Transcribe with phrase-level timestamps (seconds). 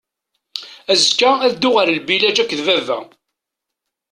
[0.91, 2.99] Azekka ad dduɣ ɣer lbilaǧ akked baba.